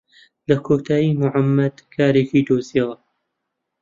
[0.47, 2.95] لە کۆتایی موحەممەد کارێکی دۆزییەوە.